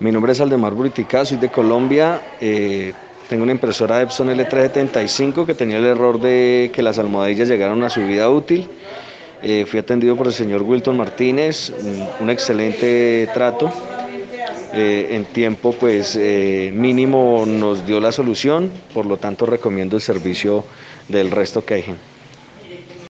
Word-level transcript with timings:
Mi 0.00 0.12
nombre 0.12 0.30
es 0.30 0.40
Aldemar 0.40 0.74
Buritica, 0.74 1.24
soy 1.24 1.38
de 1.38 1.48
Colombia. 1.48 2.34
Eh, 2.40 2.92
tengo 3.28 3.42
una 3.42 3.50
impresora 3.50 4.00
Epson 4.00 4.28
L375 4.28 5.44
que 5.44 5.54
tenía 5.54 5.78
el 5.78 5.86
error 5.86 6.20
de 6.20 6.70
que 6.72 6.82
las 6.82 7.00
almohadillas 7.00 7.48
llegaron 7.48 7.82
a 7.82 7.90
su 7.90 8.06
vida 8.06 8.30
útil. 8.30 8.68
Eh, 9.42 9.66
fui 9.66 9.80
atendido 9.80 10.14
por 10.14 10.28
el 10.28 10.32
señor 10.32 10.62
Wilton 10.62 10.96
Martínez, 10.96 11.72
un, 12.20 12.30
excelente 12.30 13.28
trato. 13.34 13.72
Eh, 14.72 15.08
en 15.16 15.24
tiempo 15.24 15.72
pues 15.72 16.14
eh, 16.14 16.70
mínimo 16.72 17.44
nos 17.44 17.84
dio 17.84 17.98
la 17.98 18.12
solución, 18.12 18.70
por 18.94 19.04
lo 19.04 19.16
tanto 19.16 19.46
recomiendo 19.46 19.96
el 19.96 20.02
servicio 20.02 20.64
del 21.08 21.32
resto 21.32 21.64
que 21.64 21.74
hay. 21.74 21.84